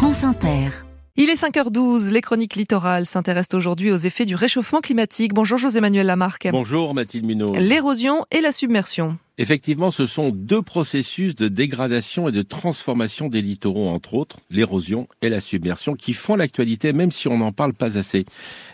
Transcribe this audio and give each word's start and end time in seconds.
France 0.00 0.24
Inter. 0.24 0.70
Il 1.16 1.28
est 1.28 1.38
5h12, 1.38 2.10
les 2.10 2.22
chroniques 2.22 2.56
littorales 2.56 3.04
s'intéressent 3.04 3.58
aujourd'hui 3.58 3.92
aux 3.92 3.98
effets 3.98 4.24
du 4.24 4.34
réchauffement 4.34 4.80
climatique. 4.80 5.34
Bonjour 5.34 5.58
José-Manuel 5.58 6.06
Lamarck. 6.06 6.48
Bonjour 6.50 6.94
Mathilde 6.94 7.26
Minot. 7.26 7.52
L'érosion 7.52 8.24
et 8.30 8.40
la 8.40 8.50
submersion. 8.50 9.18
Effectivement, 9.42 9.90
ce 9.90 10.04
sont 10.04 10.28
deux 10.28 10.60
processus 10.60 11.34
de 11.34 11.48
dégradation 11.48 12.28
et 12.28 12.32
de 12.32 12.42
transformation 12.42 13.30
des 13.30 13.40
littoraux, 13.40 13.88
entre 13.88 14.12
autres, 14.12 14.36
l'érosion 14.50 15.08
et 15.22 15.30
la 15.30 15.40
submersion, 15.40 15.94
qui 15.94 16.12
font 16.12 16.36
l'actualité, 16.36 16.92
même 16.92 17.10
si 17.10 17.26
on 17.26 17.38
n'en 17.38 17.50
parle 17.50 17.72
pas 17.72 17.96
assez. 17.96 18.26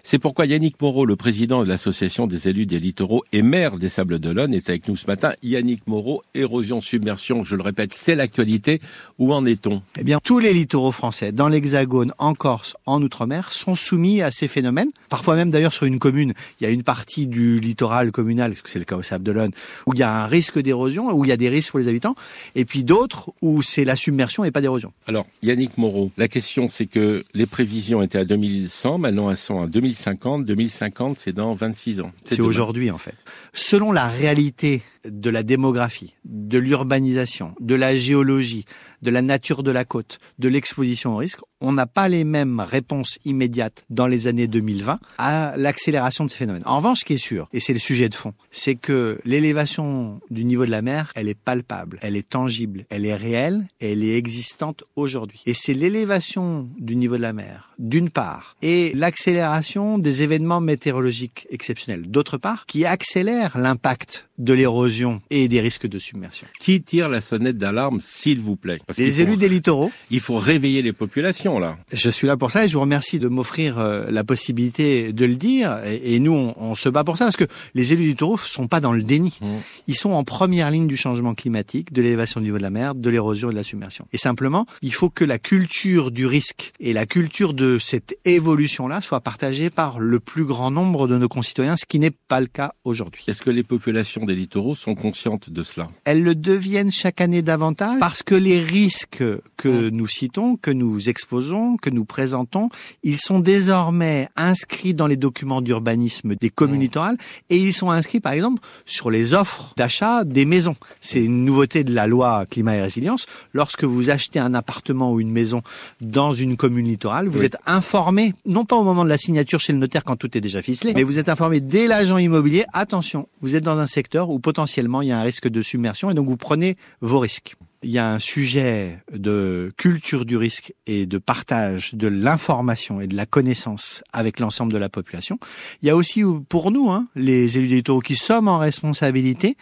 C'est 0.03 0.19
pourquoi 0.19 0.45
Yannick 0.45 0.83
Moreau, 0.83 1.07
le 1.07 1.15
président 1.15 1.63
de 1.63 1.69
l'Association 1.69 2.27
des 2.27 2.49
élus 2.49 2.67
des 2.67 2.81
littoraux 2.81 3.23
et 3.33 3.43
maire 3.43 3.79
des 3.79 3.89
Sables 3.89 4.19
d'Olonne, 4.19 4.53
est 4.55 4.69
avec 4.69 4.89
nous 4.89 4.97
ce 4.97 5.07
matin. 5.07 5.35
Yannick 5.45 5.87
Moreau, 5.87 6.25
érosion, 6.35 6.81
submersion, 6.81 7.45
je 7.45 7.55
le 7.55 7.63
répète, 7.63 7.95
c'est 7.95 8.17
l'actualité. 8.17 8.81
Où 9.21 9.33
en 9.33 9.45
est-on? 9.45 9.83
Eh 9.97 10.03
bien, 10.03 10.19
tous 10.19 10.41
les 10.41 10.53
littoraux 10.53 10.91
français, 10.91 11.31
dans 11.31 11.49
l'Hexagone, 11.49 12.13
en 12.19 12.35
Corse, 12.35 12.75
en 12.87 13.01
Outre-mer, 13.05 13.53
sont 13.53 13.77
soumis 13.77 14.21
à 14.21 14.33
ces 14.33 14.49
phénomènes. 14.49 14.91
Parfois 15.11 15.37
même, 15.37 15.53
d'ailleurs, 15.53 15.73
sur 15.73 15.87
une 15.87 16.01
commune, 16.01 16.33
il 16.61 16.65
y 16.65 16.67
a 16.67 16.71
une 16.71 16.83
partie 16.83 17.29
du 17.29 17.61
littoral 17.61 18.11
communal, 18.11 18.51
parce 18.51 18.63
que 18.63 18.71
c'est 18.71 18.81
le 18.81 18.85
cas 18.85 18.97
au 18.97 19.03
Sable 19.03 19.23
d'Olonne, 19.23 19.53
où 19.87 19.93
il 19.95 20.01
y 20.01 20.03
a 20.03 20.25
un 20.25 20.27
risque 20.27 20.56
d'érosion, 20.61 21.13
où 21.13 21.25
il 21.25 21.29
y 21.29 21.33
a 21.33 21.37
des 21.37 21.49
risques 21.49 21.71
pour 21.71 21.81
les 21.81 21.89
habitants, 21.89 22.15
et 22.55 22.65
puis 22.65 22.85
d'autres 22.85 23.33
où 23.43 23.63
c'est 23.63 23.85
la 23.85 23.97
submersion 23.97 24.45
et 24.45 24.51
pas 24.51 24.61
d'érosion. 24.61 24.93
Alors, 25.07 25.27
Yannick 25.43 25.79
Moreau, 25.79 26.11
la 26.17 26.29
question 26.29 26.69
c'est 26.69 26.87
que 26.87 27.25
les 27.35 27.47
prévisions 27.47 28.03
étaient 28.03 28.19
à 28.19 28.25
2100, 28.25 28.99
maintenant 28.99 29.31
elles 29.31 29.37
sont 29.37 29.63
à 29.63 29.67
2050. 29.67 30.45
2050, 30.45 31.19
c'est 31.19 31.33
dans 31.33 31.55
26 31.55 32.01
ans. 32.01 32.13
C'est 32.25 32.41
aujourd'hui 32.41 32.91
en 32.91 32.99
fait. 32.99 33.15
Selon 33.53 33.93
la 33.93 34.09
réalité 34.09 34.83
de 35.05 35.31
la 35.31 35.43
démographie, 35.43 36.15
de 36.25 36.59
l'urbanisation, 36.59 37.55
de 37.61 37.75
la 37.75 37.97
géologie, 37.97 38.65
de 39.03 39.11
la 39.11 39.23
nature 39.23 39.63
de 39.63 39.71
la 39.71 39.85
côte, 39.85 40.19
de 40.39 40.49
l'exposition 40.49 41.15
au 41.15 41.17
risque, 41.19 41.41
on 41.61 41.73
n'a 41.73 41.87
pas 41.87 42.09
les 42.09 42.25
mêmes 42.25 42.61
réponses 42.61 43.19
immédiates 43.25 43.85
dans 43.89 44.07
les 44.07 44.27
années 44.27 44.47
2020 44.47 44.99
à 45.19 45.55
l'accélération 45.57 46.25
de 46.25 46.31
ces 46.31 46.37
phénomènes. 46.37 46.63
En 46.67 46.77
revanche, 46.77 47.01
ce 47.01 47.05
qui 47.05 47.15
est 47.15 47.19
sûr, 47.19 47.49
et 47.53 47.61
c'est 47.61 47.73
le 47.73 47.79
sujet 47.79 48.09
de 48.09 48.15
fond, 48.15 48.35
c'est 48.51 48.75
que 48.75 49.19
l'élévation 49.25 50.21
du 50.31 50.45
niveau 50.45 50.67
de 50.67 50.71
la 50.71 50.83
mer, 50.83 51.13
elle 51.15 51.29
est 51.29 51.39
palpable, 51.39 51.99
elle 52.03 52.17
est 52.17 52.29
tangible, 52.29 52.85
elle 52.91 53.07
est 53.07 53.15
réelle, 53.15 53.67
elle 53.81 54.05
est 54.05 54.17
existante 54.17 54.85
aujourd'hui. 54.97 55.43
Et 55.47 55.55
c'est 55.55 55.75
l'élévation 55.75 56.69
du 56.79 56.97
niveau 56.97 57.17
de 57.17 57.23
la 57.23 57.33
mer, 57.33 57.73
d'une 57.79 58.11
part, 58.11 58.57
et 58.63 58.93
l'accélération 58.95 59.99
des 59.99 60.23
événements 60.23 60.61
météorologiques 60.61 61.47
exceptionnels, 61.51 62.11
d'autre 62.11 62.37
part, 62.37 62.67
qui 62.67 62.85
accélère 62.85 63.57
l'impact 63.59 64.29
de 64.39 64.53
l'érosion 64.53 65.23
et 65.31 65.49
des 65.49 65.61
risques 65.61 65.87
de 65.87 65.99
submersion. 65.99 66.47
Qui 66.61 66.83
tire 66.83 67.09
la 67.09 67.21
sonnette 67.21 67.57
d'alarme, 67.57 68.01
s'il 68.01 68.41
vous 68.41 68.57
plaît? 68.57 68.81
Les 68.97 69.21
élus 69.21 69.37
des 69.37 69.49
littoraux. 69.49 69.91
Il 70.11 70.21
faut 70.21 70.39
réveiller 70.39 70.81
les 70.81 70.93
populations, 70.93 71.59
là. 71.59 71.77
Je 71.93 72.09
suis 72.09 72.27
là 72.27 72.37
pour 72.37 72.53
ça 72.53 72.65
et 72.65 72.69
je 72.69 72.75
vous 72.75 72.81
remercie 72.81 73.19
de 73.19 73.27
m'offrir 73.27 73.79
euh, 73.79 74.07
la 74.11 74.23
possibilité 74.23 75.13
de 75.13 75.25
le 75.25 75.35
dire. 75.35 75.81
Et, 75.85 76.21
nous, 76.21 76.53
on, 76.57 76.75
se 76.77 76.89
bat 76.89 77.03
pour 77.03 77.19
ça 77.19 77.25
parce 77.25 77.37
que 77.37 77.47
les 77.75 77.93
élus 77.93 78.03
des 78.03 78.09
littoraux 78.11 78.37
sont 78.37 78.69
pas 78.69 78.81
dans 78.81 78.93
le 78.93 79.03
déni. 79.03 79.39
Mmh. 79.41 79.47
Ils 79.89 79.97
sont 79.97 80.11
en 80.11 80.23
première 80.23 80.71
ligne 80.71 80.87
du 80.87 80.97
changement 80.97 81.35
climatique, 81.35 81.93
de 81.93 82.01
l'élévation 82.01 82.41
du 82.41 82.47
niveau 82.47 82.59
de 82.59 82.63
la 82.63 82.71
mer, 82.71 82.95
de 82.95 83.11
l'érosion 83.11 83.49
et 83.51 83.53
de 83.53 83.57
la 83.57 83.65
submersion. 83.65 84.07
Et 84.13 84.19
simplement, 84.19 84.67
il 84.83 84.95
faut 84.95 85.11
que 85.11 85.25
la 85.25 85.39
culture 85.39 86.13
du 86.13 86.27
risque 86.27 86.73
et 86.79 86.93
la 86.93 87.07
culture 87.07 87.55
de 87.55 87.79
cette 87.79 88.17
évolution-là 88.25 89.01
soit 89.01 89.21
partagée 89.21 89.71
par 89.71 89.99
le 89.99 90.21
plus 90.21 90.45
grand 90.45 90.71
nombre 90.71 91.09
de 91.09 91.19
nos 91.19 91.29
concitoyens, 91.29 91.77
ce 91.77 91.87
qui 91.87 91.99
n'est 91.99 92.11
pas 92.11 92.41
le 92.41 92.47
cas 92.47 92.75
aujourd'hui. 92.85 93.25
Est-ce 93.27 93.43
que 93.43 93.51
les 93.51 93.65
populations 93.65 94.25
des 94.25 94.35
littoraux 94.35 94.75
sont 94.75 94.95
conscientes 94.95 95.51
de 95.51 95.63
cela? 95.63 95.89
Elles 96.05 96.23
le 96.23 96.35
deviennent 96.35 96.93
chaque 96.93 97.21
année 97.21 97.43
davantage 97.43 97.99
parce 97.99 98.23
que 98.23 98.35
les 98.35 98.61
risques 98.77 99.25
que 99.57 99.89
nous 99.89 100.07
citons, 100.07 100.57
que 100.57 100.71
nous 100.71 101.09
exposons, 101.09 101.79
que 101.79 101.89
nous 101.89 102.05
présentons, 102.05 102.69
ils 103.03 103.19
sont 103.19 103.41
désormais 103.41 104.29
inscrits 104.37 104.93
dans 104.93 105.07
les 105.07 105.17
documents 105.17 105.63
d'urbanisme 105.63 106.35
des 106.35 106.51
communes 106.51 106.83
littorales 106.83 107.17
et 107.49 107.57
ils 107.57 107.73
sont 107.73 107.91
inscrits 107.91 108.21
par 108.21 108.33
exemple 108.33 108.61
sur 108.85 109.11
les 109.11 109.33
offres 109.33 109.73
d'achat 109.79 110.25
des 110.25 110.45
maisons. 110.45 110.77
C'est 111.01 111.25
une 111.25 111.47
nouveauté 111.47 111.85
de 111.85 111.95
la 111.95 112.07
loi 112.07 112.45
climat 112.51 112.77
et 112.77 112.83
résilience. 112.83 113.25
Lorsque 113.55 113.85
vous 113.85 114.11
achetez 114.11 114.41
un 114.41 114.53
appartement 114.53 115.11
ou 115.11 115.21
une 115.21 115.31
maison 115.31 115.63
dans 116.03 116.35
une 116.35 116.59
commune 116.59 116.87
littorale, 116.87 117.29
vous 117.29 117.45
êtes 117.45 117.57
informé, 117.65 118.35
non 118.45 118.67
pas 118.67 118.77
au 118.77 118.85
moment 118.85 119.05
de 119.05 119.09
la 119.09 119.19
signature 119.19 119.59
chez 119.59 119.73
le 119.73 119.79
notaire 119.79 120.05
quand 120.05 120.17
tout 120.17 120.37
est 120.37 120.43
déjà 120.43 120.61
ficelé, 120.61 120.93
mais 120.95 121.03
vous 121.03 121.19
êtes 121.19 121.31
informé 121.31 121.61
dès 121.61 121.87
l'agent 121.87 122.19
immobilier, 122.19 122.67
attention, 122.75 123.27
vous 123.41 123.55
êtes 123.55 123.65
dans 123.65 123.79
un 123.79 123.87
secteur 123.87 124.29
où 124.29 124.39
potentiellement 124.39 125.01
il 125.01 125.09
y 125.09 125.13
a 125.13 125.19
un 125.19 125.23
risque 125.23 125.49
de 125.49 125.63
submersion 125.63 126.11
et 126.11 126.15
donc 126.15 126.29
vous 126.29 126.37
prenez 126.37 126.77
vos 127.01 127.21
risques 127.21 127.57
il 127.83 127.91
y 127.91 127.99
a 127.99 128.13
un 128.13 128.19
sujet 128.19 129.03
de 129.13 129.73
culture 129.77 130.25
du 130.25 130.37
risque 130.37 130.75
et 130.87 131.07
de 131.07 131.19
partage 131.19 131.95
de 131.95 132.09
l'information 132.09 133.01
et 133.01 133.07
de 133.07 133.17
la 133.17 133.27
connaissance 133.27 134.03
avec 134.13 134.41
l'ensemble 134.41 134.73
de 134.73 134.79
la 134.79 134.89
population. 134.89 135.39
Il 135.83 135.89
y 135.89 135.91
a 135.91 135.97
aussi 135.97 136.23
pour 136.49 136.71
nous, 136.71 136.91
hein, 136.91 137.09
les 137.15 137.59
élus 137.59 137.69
des 137.69 137.83
qui 138.05 138.17
sommes 138.17 138.49
en 138.49 138.59
responsabilité 138.59 139.57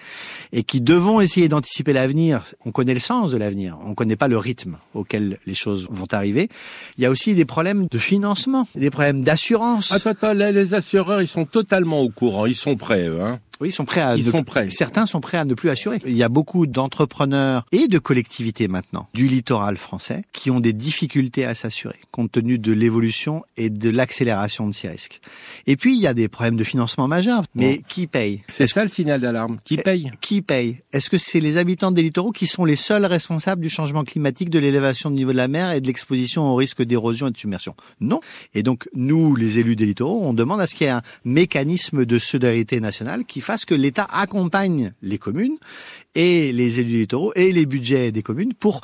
et 0.52 0.62
qui 0.62 0.80
devons 0.80 1.20
essayer 1.20 1.48
d'anticiper 1.48 1.92
l'avenir. 1.92 2.42
On 2.64 2.72
connaît 2.72 2.94
le 2.94 3.00
sens 3.00 3.30
de 3.30 3.36
l'avenir, 3.36 3.78
on 3.82 3.90
ne 3.90 3.94
connaît 3.94 4.16
pas 4.16 4.28
le 4.28 4.38
rythme 4.38 4.78
auquel 4.94 5.38
les 5.46 5.54
choses 5.54 5.86
vont 5.90 6.08
arriver. 6.10 6.48
Il 6.96 7.02
y 7.02 7.06
a 7.06 7.10
aussi 7.10 7.34
des 7.34 7.44
problèmes 7.44 7.86
de 7.90 7.98
financement, 7.98 8.66
des 8.74 8.90
problèmes 8.90 9.22
d'assurance. 9.22 9.92
Attends, 9.92 10.10
attends, 10.10 10.32
les 10.32 10.74
assureurs, 10.74 11.22
ils 11.22 11.28
sont 11.28 11.44
totalement 11.44 12.00
au 12.00 12.10
courant, 12.10 12.46
ils 12.46 12.54
sont 12.54 12.76
prêts, 12.76 13.06
hein 13.06 13.40
oui, 13.60 13.68
ils 13.68 13.72
sont 13.72 13.84
prêts 13.84 14.00
à. 14.00 14.16
Ils 14.16 14.24
sont 14.24 14.42
prêts. 14.42 14.68
Certains 14.70 15.06
sont 15.06 15.20
prêts 15.20 15.38
à 15.38 15.44
ne 15.44 15.54
plus 15.54 15.70
assurer. 15.70 16.00
Il 16.06 16.16
y 16.16 16.22
a 16.22 16.28
beaucoup 16.28 16.66
d'entrepreneurs 16.66 17.66
et 17.72 17.88
de 17.88 17.98
collectivités 17.98 18.68
maintenant 18.68 19.08
du 19.14 19.28
littoral 19.28 19.76
français 19.76 20.22
qui 20.32 20.50
ont 20.50 20.60
des 20.60 20.72
difficultés 20.72 21.44
à 21.44 21.54
s'assurer 21.54 21.96
compte 22.10 22.32
tenu 22.32 22.58
de 22.58 22.72
l'évolution 22.72 23.44
et 23.56 23.70
de 23.70 23.90
l'accélération 23.90 24.68
de 24.68 24.74
ces 24.74 24.88
risques. 24.88 25.20
Et 25.66 25.76
puis 25.76 25.94
il 25.94 26.00
y 26.00 26.06
a 26.06 26.14
des 26.14 26.28
problèmes 26.28 26.56
de 26.56 26.64
financement 26.64 27.08
majeurs. 27.08 27.42
Mais 27.54 27.82
qui 27.88 28.06
paye? 28.06 28.42
C'est 28.48 28.66
ça 28.66 28.82
le 28.82 28.88
signal 28.88 29.20
d'alarme. 29.20 29.58
Qui 29.64 29.76
paye? 29.76 30.10
Qui 30.20 30.42
paye? 30.42 30.78
Est-ce 30.92 31.10
que 31.10 31.18
c'est 31.18 31.40
les 31.40 31.56
habitants 31.56 31.90
des 31.90 32.02
littoraux 32.02 32.32
qui 32.32 32.46
sont 32.46 32.64
les 32.64 32.76
seuls 32.76 33.04
responsables 33.04 33.62
du 33.62 33.68
changement 33.68 34.02
climatique, 34.02 34.50
de 34.50 34.58
l'élévation 34.58 35.10
du 35.10 35.16
niveau 35.16 35.32
de 35.32 35.36
la 35.36 35.48
mer 35.48 35.72
et 35.72 35.80
de 35.80 35.86
l'exposition 35.86 36.50
au 36.50 36.54
risque 36.54 36.82
d'érosion 36.82 37.28
et 37.28 37.30
de 37.30 37.38
submersion? 37.38 37.74
Non. 38.00 38.20
Et 38.54 38.62
donc 38.62 38.88
nous, 38.94 39.36
les 39.36 39.58
élus 39.58 39.76
des 39.76 39.86
littoraux, 39.86 40.20
on 40.22 40.34
demande 40.34 40.60
à 40.60 40.66
ce 40.66 40.74
qu'il 40.74 40.86
y 40.86 40.90
ait 40.90 40.92
un 40.92 41.02
mécanisme 41.24 42.04
de 42.04 42.18
solidarité 42.18 42.80
nationale 42.80 43.24
qui 43.24 43.40
fasse 43.44 43.64
que 43.64 43.74
l'État 43.74 44.06
accompagne 44.12 44.92
les 45.02 45.18
communes 45.18 45.56
et 46.14 46.52
les 46.52 46.80
élus 46.80 46.98
littoraux 46.98 47.32
et 47.34 47.52
les 47.52 47.66
budgets 47.66 48.12
des 48.12 48.22
communes 48.22 48.54
pour 48.54 48.80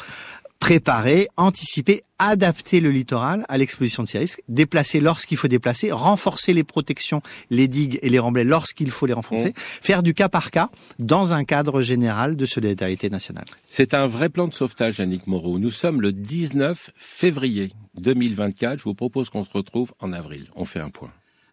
préparer, 0.60 1.28
anticiper, 1.36 2.04
adapter 2.18 2.80
le 2.80 2.90
littoral 2.90 3.44
à 3.48 3.56
l'exposition 3.56 4.04
de 4.04 4.08
ces 4.08 4.18
risques, 4.18 4.42
déplacer 4.48 5.00
lorsqu'il 5.00 5.38
faut 5.38 5.48
déplacer, 5.48 5.90
renforcer 5.90 6.52
les 6.52 6.64
protections, 6.64 7.22
les 7.48 7.66
digues 7.66 7.98
et 8.02 8.10
les 8.10 8.18
remblais 8.18 8.44
lorsqu'il 8.44 8.90
faut 8.90 9.06
les 9.06 9.14
renforcer, 9.14 9.48
mmh. 9.48 9.54
faire 9.56 10.02
du 10.02 10.12
cas 10.12 10.28
par 10.28 10.50
cas 10.50 10.68
dans 10.98 11.32
un 11.32 11.44
cadre 11.44 11.80
général 11.82 12.36
de 12.36 12.46
solidarité 12.46 13.08
nationale. 13.08 13.46
C'est 13.68 13.94
un 13.94 14.06
vrai 14.06 14.28
plan 14.28 14.46
de 14.46 14.54
sauvetage, 14.54 15.00
Annick 15.00 15.26
Moreau. 15.26 15.58
Nous 15.58 15.70
sommes 15.70 16.02
le 16.02 16.12
19 16.12 16.90
février 16.94 17.72
2024. 17.98 18.78
Je 18.78 18.84
vous 18.84 18.94
propose 18.94 19.30
qu'on 19.30 19.44
se 19.44 19.50
retrouve 19.50 19.92
en 19.98 20.12
avril. 20.12 20.50
On 20.54 20.66
fait 20.66 20.80
un 20.80 20.90
point. 20.90 21.10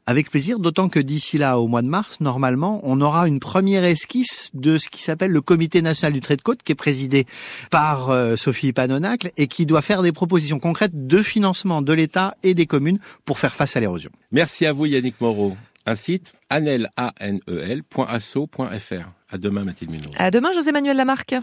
Avec 0.10 0.32
plaisir, 0.32 0.58
d'autant 0.58 0.88
que 0.88 1.02
d'ici 1.02 1.38
là, 1.38 1.60
au 1.60 1.68
mois 1.68 1.82
de 1.82 1.90
mars, 1.90 2.22
normalement, 2.22 2.80
on 2.84 3.02
aura 3.02 3.28
une 3.28 3.42
première 3.42 3.84
esquisse 3.84 4.50
de 4.54 4.78
ce 4.78 4.88
qui 4.88 5.04
s'appelle 5.04 5.32
le 5.32 5.42
Comité 5.42 5.82
national 5.82 6.14
du 6.14 6.22
trait 6.22 6.38
de 6.38 6.42
côte, 6.42 6.64
qui 6.64 6.72
est 6.72 6.76
présidé 6.76 7.26
par 7.72 8.10
euh, 8.10 8.38
Sophie 8.38 8.72
Panonacle 8.72 9.32
et 9.36 9.48
qui 9.48 9.66
doit 9.66 9.82
faire 9.82 10.02
des 10.02 10.14
propositions 10.14 10.60
concrètes 10.60 11.08
de 11.08 11.22
financement 11.22 11.82
de 11.82 11.92
l'État 11.92 12.36
et 12.42 12.54
des 12.54 12.68
communes 12.68 13.00
pour 13.26 13.38
faire 13.38 13.54
face 13.54 13.76
à 13.76 13.82
l'érosion. 13.82 14.10
Merci 14.32 14.66
à 14.66 14.72
vous, 14.72 14.86
Yannick 14.86 15.20
Moreau. 15.20 15.58
Un 15.86 15.96
site, 15.96 16.36
anel, 16.50 16.90
A 16.96 17.14
-N 17.20 17.40
-E 17.46 19.04
À 19.30 19.38
demain, 19.38 19.66
Mathilde 19.66 19.92
Minot. 19.92 20.12
À 20.18 20.32
demain, 20.32 20.54
José-Manuel 20.54 20.96
Lamarck. 20.96 21.36